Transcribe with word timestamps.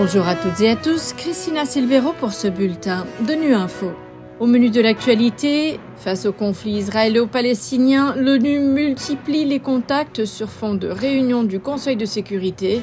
Bonjour 0.00 0.28
à 0.28 0.36
toutes 0.36 0.60
et 0.60 0.70
à 0.70 0.76
tous, 0.76 1.12
Christina 1.12 1.64
Silvero 1.64 2.12
pour 2.12 2.32
ce 2.32 2.46
bulletin 2.46 3.04
de 3.26 3.32
Nu 3.32 3.52
Info. 3.52 3.90
Au 4.38 4.46
menu 4.46 4.70
de 4.70 4.80
l'actualité, 4.80 5.80
face 5.96 6.24
au 6.24 6.32
conflit 6.32 6.74
israélo-palestinien, 6.74 8.14
l'ONU 8.14 8.60
multiplie 8.60 9.44
les 9.44 9.58
contacts 9.58 10.24
sur 10.24 10.50
fond 10.50 10.74
de 10.74 10.86
réunion 10.86 11.42
du 11.42 11.58
Conseil 11.58 11.96
de 11.96 12.04
sécurité. 12.04 12.80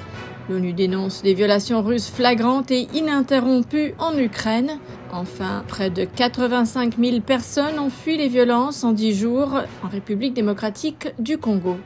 L'ONU 0.50 0.74
dénonce 0.74 1.22
des 1.22 1.34
violations 1.34 1.82
russes 1.82 2.10
flagrantes 2.10 2.70
et 2.72 2.90
ininterrompues 2.94 3.94
en 3.98 4.18
Ukraine. 4.18 4.78
Enfin, 5.14 5.64
près 5.70 5.90
de 5.90 6.04
85 6.04 6.98
000 7.00 7.22
personnes 7.22 7.80
ont 7.80 7.90
fui 7.90 8.18
les 8.18 8.28
violences 8.28 8.84
en 8.84 8.92
10 8.92 9.18
jours 9.18 9.62
en 9.86 9.88
République 9.88 10.34
démocratique 10.34 11.08
du 11.18 11.38
Congo. 11.38 11.78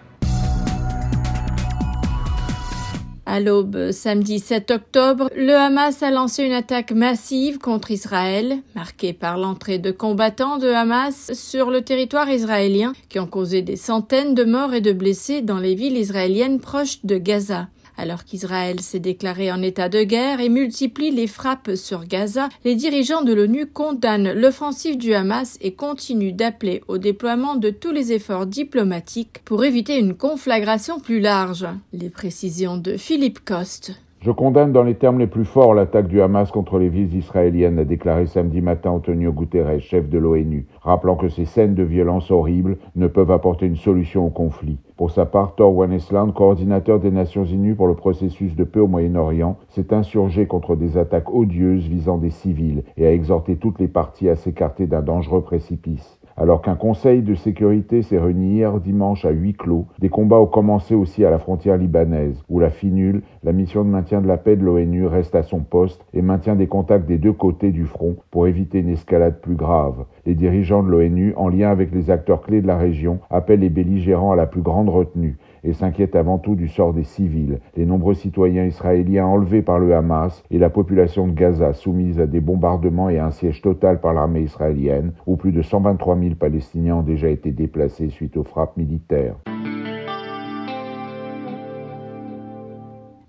À 3.32 3.40
l'aube, 3.40 3.92
samedi 3.92 4.40
7 4.40 4.72
octobre, 4.72 5.30
le 5.36 5.54
Hamas 5.54 6.02
a 6.02 6.10
lancé 6.10 6.44
une 6.44 6.52
attaque 6.52 6.92
massive 6.92 7.60
contre 7.60 7.92
Israël, 7.92 8.58
marquée 8.74 9.14
par 9.14 9.38
l'entrée 9.38 9.78
de 9.78 9.92
combattants 9.92 10.58
de 10.58 10.68
Hamas 10.68 11.32
sur 11.34 11.70
le 11.70 11.84
territoire 11.84 12.28
israélien, 12.28 12.94
qui 13.08 13.20
ont 13.20 13.28
causé 13.28 13.62
des 13.62 13.76
centaines 13.76 14.34
de 14.34 14.46
morts 14.46 14.74
et 14.74 14.82
de 14.82 14.94
blessés 14.94 15.44
dans 15.44 15.60
les 15.60 15.76
villes 15.76 15.98
israéliennes 15.98 16.60
proches 16.60 17.06
de 17.06 17.20
Gaza. 17.20 17.68
Alors 18.00 18.24
qu'Israël 18.24 18.80
s'est 18.80 19.02
déclaré 19.02 19.52
en 19.52 19.62
état 19.62 19.90
de 19.90 20.04
guerre 20.04 20.40
et 20.40 20.48
multiplie 20.48 21.12
les 21.12 21.28
frappes 21.28 21.72
sur 21.76 22.06
Gaza, 22.06 22.48
les 22.64 22.76
dirigeants 22.76 23.24
de 23.24 23.34
l'ONU 23.34 23.66
condamnent 23.66 24.32
l'offensive 24.32 24.98
du 24.98 25.14
Hamas 25.14 25.58
et 25.60 25.74
continuent 25.74 26.34
d'appeler 26.34 26.82
au 26.88 26.98
déploiement 26.98 27.58
de 27.58 27.70
tous 27.70 27.92
les 27.92 28.14
efforts 28.14 28.46
diplomatiques 28.46 29.42
pour 29.44 29.66
éviter 29.66 30.00
une 30.00 30.16
conflagration 30.16 31.02
plus 31.02 31.20
large. 31.20 31.68
Les 31.92 32.10
précisions 32.10 32.78
de 32.78 32.96
Philippe 32.96 33.44
Coste. 33.44 33.92
Je 34.22 34.32
condamne 34.32 34.74
dans 34.74 34.84
les 34.84 34.96
termes 34.96 35.20
les 35.20 35.28
plus 35.28 35.46
forts 35.46 35.74
l'attaque 35.74 36.10
du 36.10 36.22
Hamas 36.22 36.52
contre 36.52 36.78
les 36.78 36.90
villes 36.90 37.16
israéliennes, 37.16 37.80
a 37.80 37.86
déclaré 37.86 38.26
samedi 38.26 38.60
matin 38.60 38.92
Antonio 38.92 39.32
Guterres, 39.32 39.80
chef 39.80 40.10
de 40.10 40.18
l'ONU, 40.18 40.68
rappelant 40.82 41.16
que 41.16 41.30
ces 41.30 41.46
scènes 41.46 41.74
de 41.74 41.84
violence 41.84 42.30
horribles 42.30 42.80
ne 42.98 43.08
peuvent 43.08 43.32
apporter 43.32 43.66
une 43.66 43.78
solution 43.78 44.26
au 44.28 44.30
conflit. 44.30 44.78
Pour 44.98 45.12
sa 45.12 45.26
part, 45.26 45.56
Thor 45.56 45.74
Wanesland, 45.74 46.34
coordinateur 46.34 47.00
des 47.00 47.12
Nations 47.12 47.46
Unies 47.46 47.76
pour 47.76 47.88
le 47.88 47.96
processus 47.96 48.58
de 48.58 48.66
paix 48.66 48.82
au 48.82 48.88
Moyen-Orient, 48.88 49.58
s'est 49.70 49.94
insurgé 49.94 50.48
contre 50.48 50.76
des 50.76 50.98
attaques 50.98 51.34
odieuses 51.34 51.88
visant 51.88 52.18
des 52.18 52.30
civils 52.30 52.84
et 52.98 53.08
a 53.08 53.14
exhorté 53.14 53.56
toutes 53.56 53.80
les 53.80 53.88
parties 53.88 54.28
à 54.28 54.36
s'écarter 54.36 54.86
d'un 54.86 55.02
dangereux 55.02 55.44
précipice. 55.44 56.19
Alors 56.42 56.62
qu'un 56.62 56.76
conseil 56.76 57.22
de 57.22 57.36
sécurité 57.36 58.02
s'est 58.02 58.18
réuni 58.18 58.54
hier 58.54 58.80
dimanche 58.80 59.26
à 59.26 59.30
huis 59.30 59.56
clos, 59.56 59.88
des 60.00 60.08
combats 60.08 60.40
ont 60.40 60.46
commencé 60.46 60.96
aussi 60.96 61.26
à 61.26 61.30
la 61.30 61.38
frontière 61.38 61.76
libanaise, 61.76 62.42
où 62.48 62.62
la 62.62 62.70
FINUL, 62.70 63.24
la 63.44 63.52
mission 63.52 63.84
de 63.84 63.90
maintien 63.90 64.22
de 64.22 64.28
la 64.28 64.38
paix 64.38 64.56
de 64.56 64.64
l'ONU, 64.64 65.06
reste 65.06 65.36
à 65.36 65.44
son 65.44 65.60
poste 65.60 66.06
et 66.14 66.22
maintient 66.22 66.56
des 66.56 66.68
contacts 66.68 67.06
des 67.06 67.18
deux 67.18 67.34
côtés 67.34 67.72
du 67.74 67.86
front 67.86 68.16
pour 68.32 68.48
éviter 68.48 68.80
une 68.80 68.88
escalade 68.88 69.42
plus 69.42 69.56
grave. 69.56 70.06
Les 70.26 70.34
dirigeants 70.34 70.82
de 70.82 70.90
l'ONU, 70.90 71.34
en 71.36 71.50
lien 71.50 71.72
avec 71.72 71.92
les 71.94 72.10
acteurs 72.10 72.42
clés 72.42 72.62
de 72.62 72.68
la 72.68 72.78
région, 72.78 73.20
appellent 73.30 73.60
les 73.60 73.70
belligérants 73.70 74.32
à 74.32 74.38
la 74.38 74.48
plus 74.48 74.62
grande 74.62 74.88
retenue 74.88 75.38
et 75.64 75.74
s'inquiètent 75.74 76.16
avant 76.16 76.38
tout 76.38 76.56
du 76.56 76.68
sort 76.68 76.94
des 76.94 77.04
civils, 77.04 77.60
les 77.76 77.86
nombreux 77.86 78.14
citoyens 78.14 78.66
israéliens 78.66 79.26
enlevés 79.26 79.62
par 79.62 79.80
le 79.80 79.96
Hamas 79.96 80.44
et 80.52 80.58
la 80.58 80.70
population 80.70 81.28
de 81.28 81.34
Gaza 81.34 81.74
soumise 81.74 82.20
à 82.20 82.28
des 82.28 82.40
bombardements 82.40 83.10
et 83.10 83.20
à 83.20 83.26
un 83.26 83.32
siège 83.32 83.62
total 83.62 84.00
par 84.00 84.14
l'armée 84.14 84.42
israélienne, 84.42 85.14
où 85.26 85.36
plus 85.36 85.52
de 85.52 85.62
123 85.62 86.18
000 86.18 86.36
Palestiniens 86.36 86.98
ont 86.98 87.04
déjà 87.04 87.30
été 87.30 87.52
déplacés 87.52 88.10
suite 88.10 88.38
aux 88.38 88.44
frappes 88.44 88.78
militaires. 88.78 89.36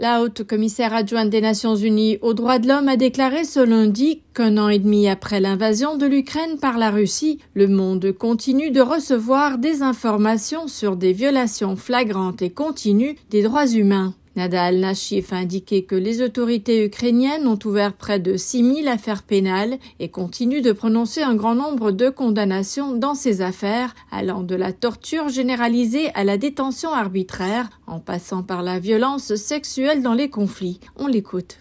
La 0.03 0.23
haute 0.23 0.45
commissaire 0.45 0.95
adjointe 0.95 1.29
des 1.29 1.43
Nations 1.43 1.77
Unies 1.77 2.17
aux 2.23 2.33
droits 2.33 2.59
de 2.59 2.67
l'homme 2.67 2.89
a 2.89 2.97
déclaré 2.97 3.45
ce 3.45 3.61
lundi 3.61 4.23
qu'un 4.33 4.57
an 4.57 4.71
et 4.71 4.79
demi 4.79 5.07
après 5.07 5.41
l'invasion 5.41 5.99
de 5.99 6.07
l'Ukraine 6.07 6.59
par 6.59 6.79
la 6.79 6.91
Russie, 6.91 7.39
le 7.53 7.69
monde 7.69 8.11
continue 8.13 8.71
de 8.71 8.81
recevoir 8.81 9.59
des 9.59 9.83
informations 9.83 10.69
sur 10.69 10.97
des 10.97 11.13
violations 11.13 11.77
flagrantes 11.77 12.41
et 12.41 12.49
continues 12.49 13.17
des 13.29 13.43
droits 13.43 13.67
humains. 13.67 14.15
Nada 14.41 14.65
al-Nashif 14.65 15.35
a 15.35 15.37
indiqué 15.37 15.85
que 15.85 15.95
les 15.95 16.23
autorités 16.23 16.87
ukrainiennes 16.87 17.47
ont 17.47 17.59
ouvert 17.67 17.93
près 17.93 18.19
de 18.19 18.39
6000 18.39 18.89
affaires 18.89 19.23
pénales 19.23 19.77
et 19.99 20.09
continuent 20.09 20.63
de 20.63 20.73
prononcer 20.73 21.21
un 21.21 21.35
grand 21.35 21.55
nombre 21.55 21.93
de 21.93 22.09
condamnations 22.09 22.97
dans 22.97 23.15
ces 23.15 23.43
affaires, 23.43 23.95
allant 24.11 24.43
de 24.43 24.55
la 24.55 24.73
torture 24.73 25.29
généralisée 25.29 26.11
à 26.15 26.25
la 26.25 26.39
détention 26.39 26.91
arbitraire, 26.91 27.69
en 27.87 27.99
passant 27.99 28.43
par 28.43 28.63
la 28.63 28.79
violence 28.79 29.35
sexuelle 29.35 30.01
dans 30.01 30.15
les 30.15 30.31
conflits. 30.31 30.81
On 30.97 31.07
l'écoute. 31.07 31.59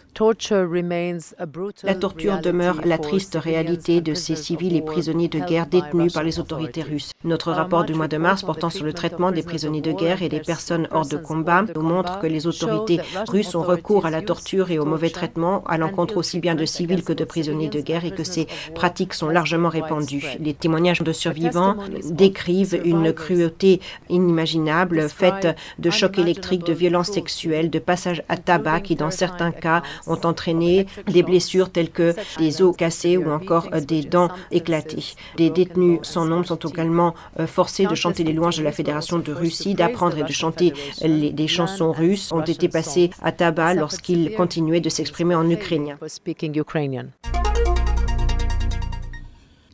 La 1.84 1.96
torture 1.96 2.42
demeure 2.42 2.82
la 2.84 2.98
triste 2.98 3.38
réalité 3.42 4.02
de 4.02 4.14
ces 4.14 4.36
civils 4.36 4.76
et 4.76 4.82
prisonniers 4.82 5.30
de 5.30 5.40
guerre 5.40 5.68
détenus 5.68 6.12
par 6.12 6.24
les 6.24 6.40
autorités 6.40 6.82
russes. 6.82 7.12
Notre 7.24 7.54
rapport 7.54 7.86
du 7.86 7.94
mois 7.94 8.10
de 8.10 8.18
mars 8.18 8.44
portant 8.44 8.70
sur 8.70 8.84
le 8.84 8.92
traitement 8.92 9.32
des 9.32 9.44
prisonniers 9.44 9.80
de 9.82 9.94
guerre 9.94 10.22
et 10.22 10.28
des 10.28 10.42
personnes 10.42 10.90
hors 10.92 11.08
de 11.08 11.16
combat 11.16 11.64
nous 11.74 11.82
montre 11.82 12.20
que 12.20 12.28
les 12.28 12.48
autorités 12.48 13.00
russes 13.30 13.56
ont 13.56 13.62
recours 13.62 14.06
à 14.06 14.10
la 14.10 14.22
torture 14.22 14.72
et 14.72 14.80
au 14.80 14.84
mauvais 14.84 15.10
traitement 15.10 15.64
à 15.68 15.78
l'encontre 15.78 16.18
aussi 16.18 16.40
bien 16.40 16.56
de 16.56 16.66
civils 16.66 17.04
que 17.04 17.14
de 17.14 17.24
prisonniers 17.24 17.70
de 17.70 17.80
guerre 17.80 18.04
et 18.04 18.12
que 18.12 18.26
ces 18.26 18.48
pratiques 18.76 19.14
sont 19.14 19.30
largement 19.30 19.70
répandues. 19.70 20.26
Les 20.42 20.54
témoignages 20.54 21.02
de 21.02 21.14
survivants 21.14 21.78
décrivent 22.04 22.82
une 22.84 23.14
cruauté 23.14 23.80
inimaginable 24.10 25.08
faite 25.08 25.56
de 25.78 25.90
chocs 25.90 26.18
électriques, 26.18 26.66
de 26.66 26.74
violences 26.74 27.12
sexuelles, 27.12 27.70
de 27.70 27.80
passages 27.80 28.24
à 28.28 28.36
tabac 28.36 28.82
qui 28.82 28.96
dans 28.96 29.12
certains 29.12 29.52
cas 29.52 29.82
ont 30.10 30.20
entraîné 30.26 30.86
des 31.08 31.24
blessures 31.24 31.72
telles 31.72 31.92
que 31.92 32.16
des 32.38 32.62
os 32.62 32.76
cassés 32.76 33.18
ou 33.18 33.32
encore 33.32 33.70
euh, 33.74 33.80
des 33.80 34.02
dents 34.02 34.30
éclatées. 34.52 35.14
Des 35.38 35.50
détenus 35.50 36.00
sans 36.04 36.26
nombre 36.26 36.46
sont 36.46 36.58
également 36.58 37.14
euh, 37.40 37.48
forcés 37.48 37.86
de 37.86 37.96
chanter 37.96 38.24
les 38.24 38.34
louanges 38.34 38.58
de 38.58 38.64
la 38.64 38.72
Fédération 38.72 39.20
de 39.20 39.32
Russie, 39.32 39.76
d'apprendre 39.76 40.18
et 40.18 40.24
de 40.24 40.32
chanter 40.32 40.74
des 41.02 41.48
chansons 41.48 41.92
russes, 41.92 42.32
ont 42.32 42.42
été 42.42 42.68
passés 42.68 43.12
à 43.22 43.32
tabac 43.32 43.76
lorsqu'ils 43.76 44.34
continuaient 44.34 44.82
de 44.82 44.90
s'exprimer 44.90 45.36
en 45.36 45.50
ukrainien. 45.50 45.98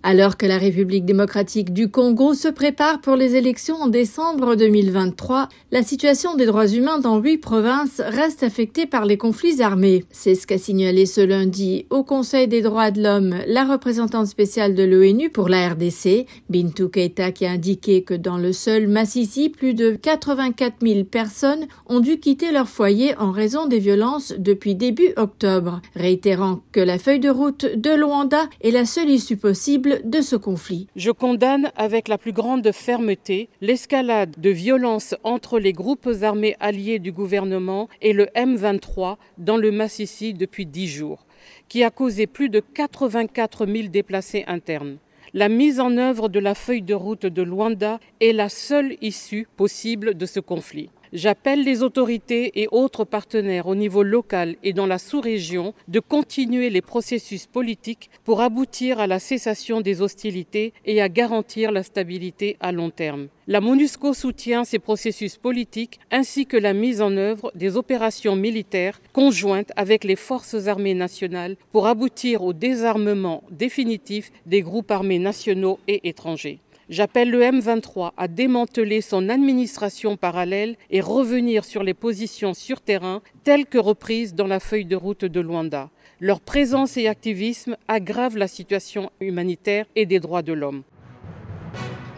Alors 0.08 0.38
que 0.38 0.46
la 0.46 0.60
République 0.60 1.04
démocratique 1.04 1.74
du 1.74 1.90
Congo 1.90 2.36
se 2.36 2.48
prépare 2.48 3.02
pour 3.02 3.16
les 3.16 3.34
élections 3.34 3.78
en 3.78 3.88
décembre 3.88 4.54
2023, 4.54 5.50
la 5.72 5.82
situation 5.82 6.36
des 6.36 6.46
droits 6.46 6.68
humains 6.68 7.00
dans 7.00 7.18
huit 7.18 7.40
provinces 7.40 8.00
reste 8.06 8.44
affectée 8.44 8.86
par 8.86 9.06
les 9.06 9.18
conflits 9.18 9.64
armés. 9.64 10.06
C'est 10.12 10.36
ce 10.36 10.46
qu'a 10.46 10.60
signalé 10.60 11.08
ce 11.08 11.22
lundi 11.22 11.88
au 11.90 12.04
Conseil 12.04 12.48
des 12.48 12.62
droits 12.62 12.92
de 12.92 13.02
l'homme 13.02 13.34
la 13.48 13.64
représentante 13.64 14.28
spéciale 14.28 14.76
de 14.76 14.84
l'ONU 14.84 15.32
pour 15.32 15.50
la 15.50 15.70
RDC, 15.70 16.28
Bintou 16.52 16.88
Keita, 16.90 17.32
qui 17.32 17.48
a 17.48 17.54
indiqué 17.54 18.04
que 18.04 18.14
dans 18.14 18.38
le 18.38 18.54
seul 18.54 18.88
Massissi, 18.88 19.50
plus 19.50 19.74
de 19.74 19.98
84 20.00 20.76
000 20.84 21.06
personnes 21.06 21.66
ont 21.88 22.00
dû 22.00 22.20
quitter 22.20 22.52
leur 22.52 22.70
foyer 22.70 23.18
en 23.18 23.32
raison 23.32 23.66
des 23.66 23.80
violences 23.80 24.36
depuis 24.38 24.76
début 24.76 25.14
octobre, 25.18 25.82
réitérant 25.96 26.60
que 26.72 26.80
la 26.80 27.00
feuille 27.00 27.20
de 27.20 27.32
route 27.32 27.66
de 27.66 27.90
Luanda 27.90 28.44
est 28.62 28.70
la 28.70 28.86
seule 28.86 29.10
issue 29.10 29.38
possible 29.38 29.95
de 30.04 30.22
ce 30.22 30.36
conflit. 30.36 30.88
Je 30.96 31.12
condamne 31.12 31.72
avec 31.76 32.08
la 32.08 32.18
plus 32.18 32.32
grande 32.32 32.72
fermeté 32.72 33.50
l'escalade 33.62 34.36
de 34.38 34.50
violence 34.50 35.16
entre 35.24 35.60
les 35.60 35.74
groupes 35.74 36.10
armés 36.22 36.56
alliés 36.60 37.00
du 37.00 37.12
gouvernement 37.12 37.90
et 38.02 38.14
le 38.14 38.26
M23 38.36 39.18
dans 39.38 39.58
le 39.58 39.72
Massissi 39.72 40.34
depuis 40.34 40.66
dix 40.66 40.88
jours, 40.88 41.26
qui 41.70 41.84
a 41.84 41.90
causé 41.90 42.28
plus 42.28 42.50
de 42.50 42.60
84 42.60 43.66
000 43.66 43.88
déplacés 43.90 44.44
internes. 44.48 44.98
La 45.34 45.50
mise 45.50 45.80
en 45.80 45.98
œuvre 45.98 46.30
de 46.30 46.40
la 46.40 46.56
feuille 46.56 46.82
de 46.82 46.94
route 46.94 47.26
de 47.26 47.42
Luanda 47.42 48.00
est 48.22 48.32
la 48.32 48.48
seule 48.48 48.96
issue 49.02 49.48
possible 49.58 50.16
de 50.16 50.26
ce 50.26 50.40
conflit. 50.40 50.90
J'appelle 51.16 51.64
les 51.64 51.82
autorités 51.82 52.62
et 52.62 52.68
autres 52.72 53.06
partenaires 53.06 53.68
au 53.68 53.76
niveau 53.76 54.04
local 54.04 54.58
et 54.64 54.74
dans 54.74 54.86
la 54.86 54.98
sous-région 54.98 55.74
de 55.88 56.02
continuer 56.02 56.70
les 56.70 56.82
processus 56.82 57.46
politiques 57.46 58.10
pour 58.26 58.42
aboutir 58.42 59.00
à 59.00 59.08
la 59.08 59.20
cessation 59.20 59.80
des 59.80 60.02
hostilités 60.02 60.74
et 60.84 61.02
à 61.02 61.08
garantir 61.08 61.72
la 61.72 61.84
stabilité 61.84 62.58
à 62.60 62.74
long 62.74 62.90
terme. 62.90 63.30
La 63.48 63.62
MONUSCO 63.62 64.14
soutient 64.14 64.66
ces 64.66 64.80
processus 64.80 65.38
politiques 65.38 66.02
ainsi 66.12 66.48
que 66.48 66.58
la 66.58 66.74
mise 66.74 67.02
en 67.02 67.16
œuvre 67.16 67.50
des 67.56 67.78
opérations 67.78 68.36
militaires 68.36 69.00
conjointes 69.14 69.72
avec 69.78 70.04
les 70.04 70.18
forces 70.18 70.68
armées 70.68 70.96
nationales 70.96 71.56
pour 71.72 71.88
aboutir 71.88 72.44
au 72.44 72.52
désarmement 72.52 73.42
définitif 73.52 74.34
des 74.46 74.62
groupes 74.62 74.92
armés 74.92 75.20
nationaux 75.20 75.80
et 75.88 76.10
étrangers. 76.10 76.60
J'appelle 76.90 77.32
le 77.32 77.42
M23 77.42 78.12
à 78.16 78.28
démanteler 78.28 79.02
son 79.02 79.30
administration 79.30 80.18
parallèle 80.18 80.76
et 80.92 81.02
revenir 81.02 81.66
sur 81.66 81.82
les 81.82 81.96
positions 81.96 82.54
sur 82.54 82.80
terrain 82.82 83.22
telles 83.44 83.66
que 83.66 83.80
reprises 83.80 84.36
dans 84.36 84.46
la 84.46 84.60
feuille 84.60 84.86
de 84.86 84.96
route 84.96 85.26
de 85.26 85.40
Luanda. 85.40 85.90
Leur 86.20 86.42
présence 86.42 86.96
et 86.98 87.08
activisme 87.08 87.76
aggravent 87.88 88.38
la 88.38 88.48
situation 88.48 89.10
humanitaire 89.20 89.86
et 89.96 90.06
des 90.06 90.20
droits 90.20 90.44
de 90.44 90.54
l'homme. 90.54 90.84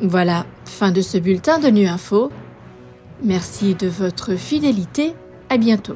Voilà, 0.01 0.45
fin 0.65 0.91
de 0.91 1.01
ce 1.01 1.17
bulletin 1.17 1.59
de 1.59 1.69
Nu 1.69 1.87
Info. 1.87 2.29
Merci 3.23 3.73
de 3.73 3.87
votre 3.87 4.35
fidélité. 4.35 5.13
À 5.49 5.57
bientôt. 5.57 5.95